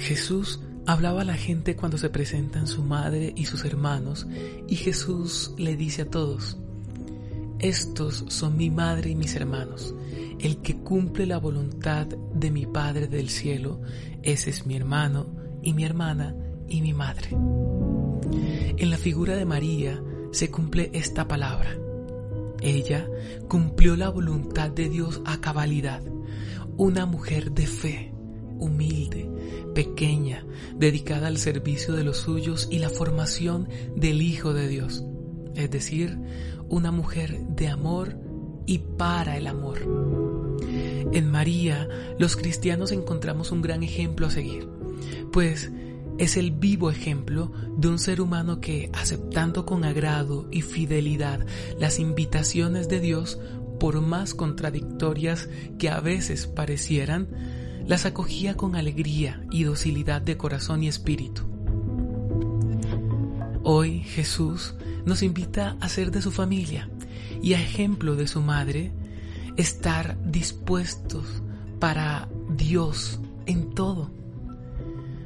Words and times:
Jesús 0.00 0.60
hablaba 0.86 1.22
a 1.22 1.24
la 1.24 1.34
gente 1.34 1.76
cuando 1.76 1.98
se 1.98 2.10
presentan 2.10 2.66
su 2.66 2.82
madre 2.82 3.32
y 3.36 3.44
sus 3.44 3.64
hermanos 3.64 4.26
y 4.66 4.76
Jesús 4.76 5.52
le 5.58 5.76
dice 5.76 6.02
a 6.02 6.10
todos, 6.10 6.58
estos 7.58 8.24
son 8.28 8.56
mi 8.56 8.70
madre 8.70 9.10
y 9.10 9.14
mis 9.14 9.36
hermanos. 9.36 9.94
El 10.38 10.62
que 10.62 10.78
cumple 10.78 11.26
la 11.26 11.36
voluntad 11.36 12.06
de 12.06 12.50
mi 12.50 12.64
Padre 12.64 13.06
del 13.06 13.28
cielo, 13.28 13.82
ese 14.22 14.48
es 14.48 14.64
mi 14.64 14.76
hermano 14.76 15.26
y 15.62 15.74
mi 15.74 15.84
hermana 15.84 16.34
y 16.66 16.80
mi 16.80 16.94
madre. 16.94 17.28
En 17.32 18.88
la 18.88 18.96
figura 18.96 19.36
de 19.36 19.44
María 19.44 20.02
se 20.32 20.50
cumple 20.50 20.90
esta 20.94 21.28
palabra. 21.28 21.76
Ella 22.62 23.06
cumplió 23.46 23.94
la 23.96 24.08
voluntad 24.08 24.70
de 24.70 24.88
Dios 24.88 25.20
a 25.26 25.42
cabalidad, 25.42 26.00
una 26.78 27.04
mujer 27.04 27.52
de 27.52 27.66
fe, 27.66 28.14
humilde, 28.60 29.28
pequeña, 29.74 30.46
dedicada 30.76 31.26
al 31.26 31.38
servicio 31.38 31.94
de 31.94 32.04
los 32.04 32.18
suyos 32.18 32.68
y 32.70 32.78
la 32.78 32.90
formación 32.90 33.68
del 33.96 34.22
Hijo 34.22 34.52
de 34.52 34.68
Dios, 34.68 35.04
es 35.56 35.70
decir, 35.70 36.18
una 36.68 36.92
mujer 36.92 37.40
de 37.48 37.68
amor 37.68 38.16
y 38.66 38.78
para 38.78 39.36
el 39.36 39.46
amor. 39.46 39.78
En 41.12 41.30
María, 41.30 41.88
los 42.18 42.36
cristianos 42.36 42.92
encontramos 42.92 43.50
un 43.50 43.62
gran 43.62 43.82
ejemplo 43.82 44.26
a 44.26 44.30
seguir, 44.30 44.68
pues 45.32 45.72
es 46.18 46.36
el 46.36 46.52
vivo 46.52 46.90
ejemplo 46.90 47.50
de 47.78 47.88
un 47.88 47.98
ser 47.98 48.20
humano 48.20 48.60
que, 48.60 48.90
aceptando 48.92 49.64
con 49.64 49.84
agrado 49.84 50.46
y 50.50 50.60
fidelidad 50.60 51.46
las 51.78 51.98
invitaciones 51.98 52.88
de 52.88 53.00
Dios, 53.00 53.40
por 53.80 54.02
más 54.02 54.34
contradictorias 54.34 55.48
que 55.78 55.88
a 55.88 56.00
veces 56.00 56.46
parecieran, 56.46 57.28
las 57.86 58.06
acogía 58.06 58.56
con 58.56 58.76
alegría 58.76 59.44
y 59.50 59.64
docilidad 59.64 60.22
de 60.22 60.36
corazón 60.36 60.82
y 60.82 60.88
espíritu. 60.88 61.42
Hoy 63.62 64.00
Jesús 64.00 64.74
nos 65.04 65.22
invita 65.22 65.76
a 65.80 65.88
ser 65.88 66.10
de 66.10 66.22
su 66.22 66.30
familia 66.30 66.88
y 67.42 67.54
a 67.54 67.60
ejemplo 67.60 68.16
de 68.16 68.26
su 68.26 68.42
madre, 68.42 68.92
estar 69.56 70.18
dispuestos 70.24 71.42
para 71.78 72.28
Dios 72.56 73.20
en 73.46 73.74
todo. 73.74 74.10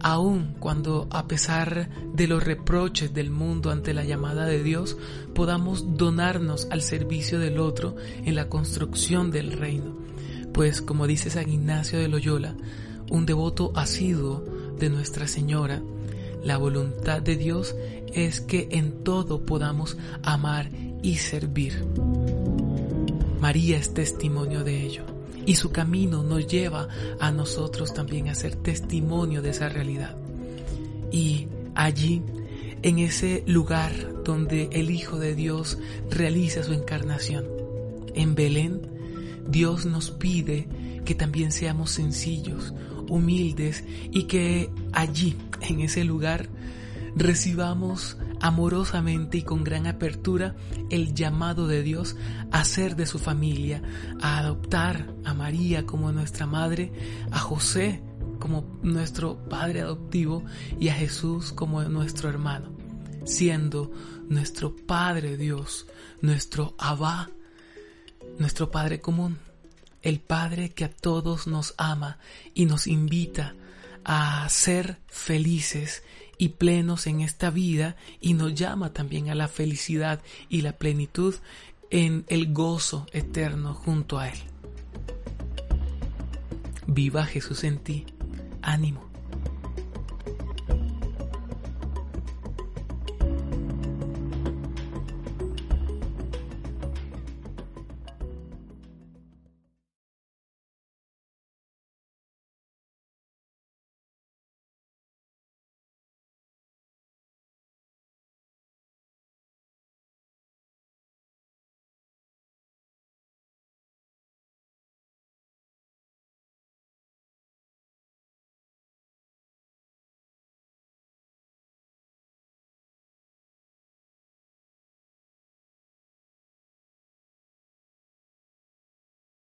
Aun 0.00 0.54
cuando 0.58 1.08
a 1.10 1.26
pesar 1.26 1.88
de 2.14 2.26
los 2.28 2.44
reproches 2.44 3.12
del 3.12 3.30
mundo 3.30 3.70
ante 3.70 3.94
la 3.94 4.04
llamada 4.04 4.46
de 4.46 4.62
Dios, 4.62 4.96
podamos 5.34 5.96
donarnos 5.96 6.68
al 6.70 6.82
servicio 6.82 7.38
del 7.38 7.58
otro 7.58 7.96
en 8.24 8.34
la 8.34 8.48
construcción 8.48 9.30
del 9.30 9.52
reino 9.52 10.06
pues 10.56 10.80
como 10.80 11.06
dice 11.06 11.28
San 11.28 11.50
Ignacio 11.50 11.98
de 11.98 12.08
Loyola, 12.08 12.54
un 13.10 13.26
devoto 13.26 13.72
asiduo 13.74 14.42
de 14.78 14.88
Nuestra 14.88 15.28
Señora, 15.28 15.82
la 16.42 16.56
voluntad 16.56 17.20
de 17.20 17.36
Dios 17.36 17.76
es 18.14 18.40
que 18.40 18.66
en 18.70 19.04
todo 19.04 19.44
podamos 19.44 19.98
amar 20.22 20.70
y 21.02 21.16
servir. 21.16 21.84
María 23.38 23.76
es 23.76 23.92
testimonio 23.92 24.64
de 24.64 24.82
ello 24.82 25.02
y 25.44 25.56
su 25.56 25.72
camino 25.72 26.22
nos 26.22 26.46
lleva 26.46 26.88
a 27.20 27.30
nosotros 27.30 27.92
también 27.92 28.30
a 28.30 28.34
ser 28.34 28.56
testimonio 28.56 29.42
de 29.42 29.50
esa 29.50 29.68
realidad. 29.68 30.16
Y 31.12 31.48
allí, 31.74 32.22
en 32.80 32.98
ese 32.98 33.44
lugar 33.46 33.92
donde 34.24 34.70
el 34.72 34.90
Hijo 34.90 35.18
de 35.18 35.34
Dios 35.34 35.76
realiza 36.10 36.62
su 36.62 36.72
encarnación, 36.72 37.44
en 38.14 38.34
Belén, 38.34 38.95
Dios 39.48 39.86
nos 39.86 40.10
pide 40.10 40.68
que 41.04 41.14
también 41.14 41.52
seamos 41.52 41.90
sencillos, 41.90 42.74
humildes 43.08 43.84
y 44.10 44.24
que 44.24 44.70
allí, 44.92 45.36
en 45.60 45.80
ese 45.80 46.04
lugar, 46.04 46.48
recibamos 47.14 48.18
amorosamente 48.40 49.38
y 49.38 49.42
con 49.42 49.64
gran 49.64 49.86
apertura 49.86 50.54
el 50.90 51.14
llamado 51.14 51.66
de 51.66 51.82
Dios 51.82 52.16
a 52.50 52.64
ser 52.64 52.96
de 52.96 53.06
su 53.06 53.18
familia, 53.18 53.82
a 54.20 54.38
adoptar 54.38 55.14
a 55.24 55.32
María 55.32 55.86
como 55.86 56.12
nuestra 56.12 56.46
madre, 56.46 56.92
a 57.30 57.38
José 57.38 58.02
como 58.38 58.78
nuestro 58.82 59.48
padre 59.48 59.80
adoptivo 59.80 60.44
y 60.78 60.88
a 60.88 60.94
Jesús 60.94 61.52
como 61.52 61.82
nuestro 61.84 62.28
hermano, 62.28 62.70
siendo 63.24 63.90
nuestro 64.28 64.74
Padre 64.74 65.36
Dios, 65.36 65.86
nuestro 66.20 66.74
Abba, 66.78 67.30
nuestro 68.38 68.70
Padre 68.70 69.00
común, 69.00 69.38
el 70.02 70.20
Padre 70.20 70.70
que 70.70 70.84
a 70.84 70.90
todos 70.90 71.46
nos 71.46 71.74
ama 71.78 72.18
y 72.54 72.66
nos 72.66 72.86
invita 72.86 73.54
a 74.04 74.48
ser 74.48 74.98
felices 75.08 76.02
y 76.38 76.50
plenos 76.50 77.06
en 77.06 77.20
esta 77.20 77.50
vida 77.50 77.96
y 78.20 78.34
nos 78.34 78.54
llama 78.54 78.92
también 78.92 79.30
a 79.30 79.34
la 79.34 79.48
felicidad 79.48 80.20
y 80.48 80.60
la 80.60 80.72
plenitud 80.72 81.34
en 81.90 82.24
el 82.28 82.52
gozo 82.52 83.06
eterno 83.12 83.74
junto 83.74 84.18
a 84.18 84.28
Él. 84.28 84.38
Viva 86.86 87.24
Jesús 87.24 87.64
en 87.64 87.78
ti. 87.78 88.06
Ánimo. 88.62 89.15